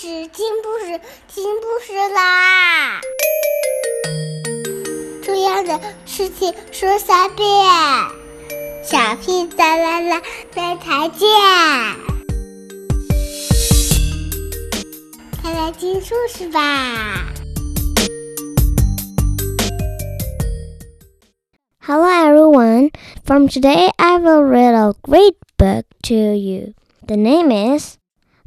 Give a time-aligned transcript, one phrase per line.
[0.00, 0.98] 事，听故事，
[1.28, 3.02] 听故事啦！
[5.22, 7.46] 重要的事情说三遍，
[8.82, 10.22] 小屁哒啦啦，
[10.54, 11.28] 明天见！
[15.42, 17.26] 快来听故事吧！
[21.82, 22.90] Hello everyone.
[23.26, 26.72] From today, I will read a great book to you.
[27.06, 27.98] The name is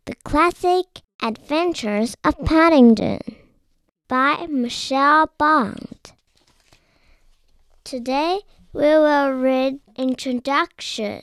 [0.06, 0.88] The Classic
[1.21, 3.19] Adventures of Paddington
[4.09, 6.13] by Michael Bond.
[7.83, 11.23] Today we will read Introduction.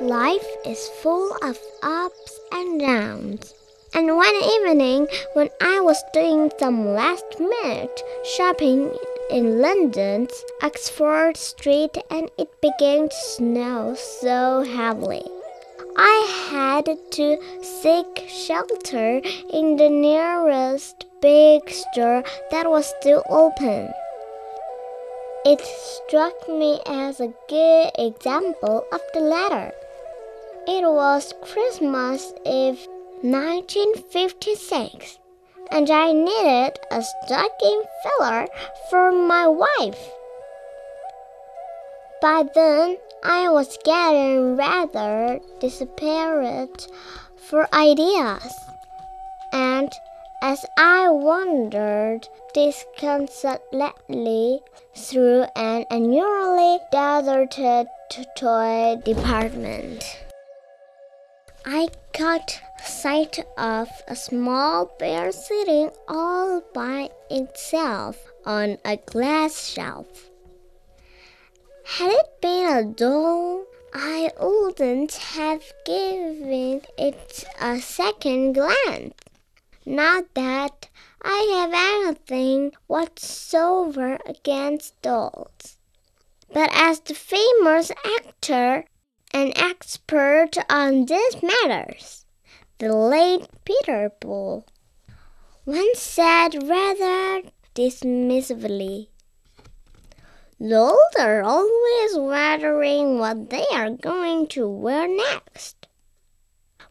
[0.00, 3.52] Life is full of ups and downs.
[3.94, 8.90] And one evening, when I was doing some last minute shopping
[9.32, 15.24] in London's Oxford Street and it began to snow so heavily.
[15.96, 23.90] I had to seek shelter in the nearest big store that was still open.
[25.46, 29.72] It struck me as a good example of the latter.
[30.68, 32.86] It was Christmas Eve
[33.22, 35.20] 1956
[35.72, 38.46] and I needed a stocking filler
[38.90, 40.12] for my wife.
[42.20, 46.86] By then, I was getting rather desperate
[47.48, 48.54] for ideas,
[49.52, 49.90] and
[50.42, 54.60] as I wandered disconsolately
[54.94, 57.86] through an unusually deserted
[58.36, 60.04] toy department,
[61.64, 70.28] I caught sight of a small bear sitting all by itself on a glass shelf.
[71.84, 79.14] Had it been a doll, I wouldn't have given it a second glance.
[79.86, 80.88] Not that
[81.22, 85.78] I have anything whatsoever against dolls.
[86.52, 88.86] But as the famous actor
[89.34, 92.26] an expert on these matters,
[92.78, 94.66] the late Peter Bull,
[95.64, 99.08] once said rather dismissively,
[100.60, 105.88] Dolls are always wondering what they are going to wear next.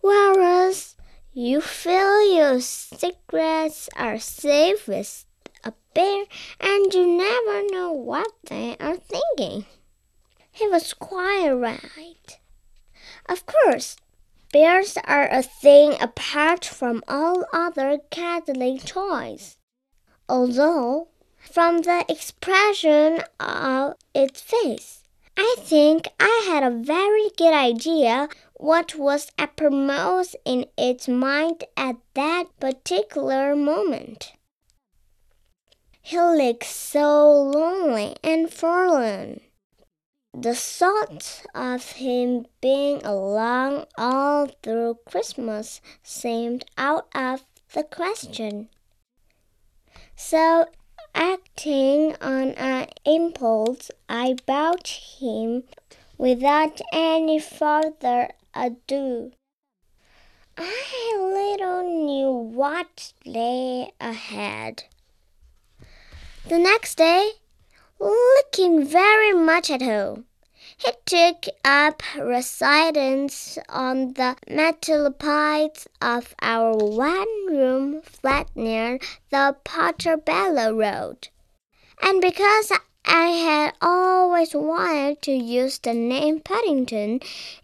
[0.01, 0.97] Whereas
[1.31, 5.25] you feel your secrets are safe with
[5.63, 6.25] a bear
[6.59, 9.65] and you never know what they are thinking.
[10.61, 12.37] He was quite right.
[13.27, 13.95] Of course,
[14.53, 19.57] bears are a thing apart from all other cuddly toys.
[20.29, 21.07] Although,
[21.39, 25.01] from the expression of its face,
[25.35, 31.95] I think I had a very good idea what was uppermost in its mind at
[32.13, 34.33] that particular moment.
[36.03, 39.41] He looked so lonely and forlorn.
[40.33, 47.43] The thought of him being alone all through Christmas seemed out of
[47.73, 48.69] the question.
[50.15, 50.67] So,
[51.13, 55.63] acting on an impulse, I bought him
[56.17, 59.33] without any further ado.
[60.57, 64.83] I little knew what lay ahead.
[66.47, 67.31] The next day,
[68.01, 70.25] looking very much at home.
[70.77, 80.73] He took up residence on the metalopides of our one room flat near the Portobello
[80.75, 81.27] Road.
[82.01, 82.71] And because
[83.05, 87.19] I had always wanted to use the name Paddington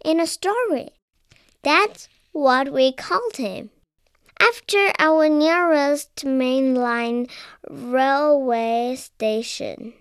[0.06, 0.90] in a story,
[1.64, 3.72] that's what we called him
[4.40, 7.28] after our nearest mainline
[7.68, 9.94] railway station.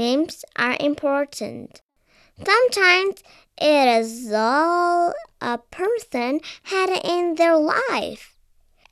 [0.00, 1.82] Names are important.
[2.42, 3.22] Sometimes
[3.60, 5.12] it is all
[5.42, 8.34] a person had in their life.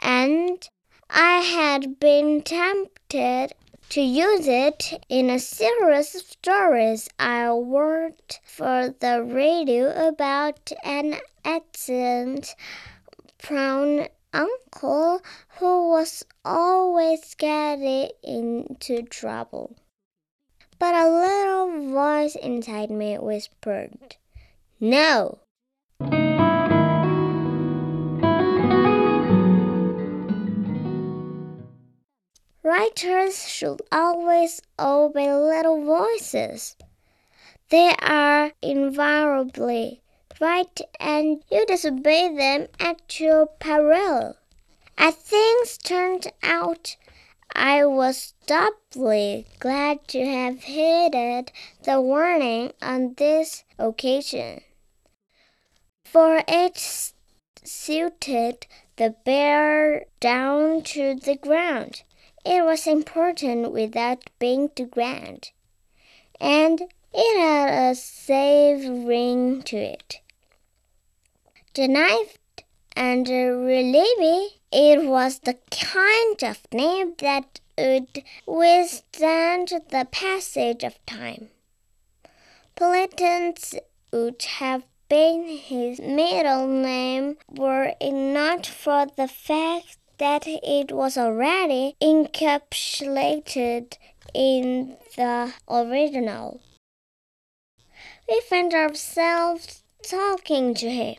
[0.01, 0.69] And
[1.09, 3.55] I had been tempted
[3.89, 11.15] to use it in a series of stories I wrote for the radio about an
[11.43, 12.55] accident
[13.39, 15.23] prone uncle
[15.59, 19.75] who was always getting into trouble.
[20.79, 24.17] But a little voice inside me whispered,
[24.79, 25.39] No!
[32.63, 36.77] Writers should always obey little voices.
[37.71, 40.03] They are invariably
[40.41, 44.37] right, and you disobey them at your peril.
[44.97, 46.97] As things turned out,
[47.55, 51.53] I was doubly glad to have heeded
[51.83, 54.63] the warning on this occasion,
[56.05, 56.79] for it
[57.65, 58.67] suited
[58.97, 62.03] the bear down to the ground.
[62.45, 65.51] It was important without being too grand,
[66.41, 66.81] and
[67.13, 70.21] it had a safe ring to it.
[71.75, 72.39] The knife
[72.99, 81.07] and uh, relieve it was the kind of name that would withstand the passage of
[81.07, 81.49] time.
[82.75, 83.77] Politanus
[84.13, 91.17] would have been his middle name were it not for the fact that it was
[91.17, 93.97] already encapsulated
[94.35, 96.61] in the original.
[98.29, 101.17] We find ourselves talking to him.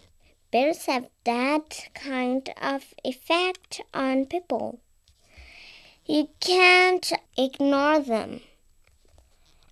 [0.52, 4.80] Bears have that kind of effect on people.
[6.06, 8.42] You can't ignore them.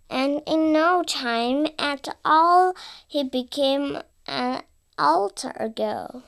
[0.09, 2.75] And in no time at all,
[3.07, 3.97] he became
[4.27, 4.62] an
[4.97, 6.24] alter ego.